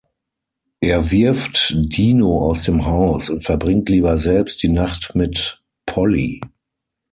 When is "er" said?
0.79-1.11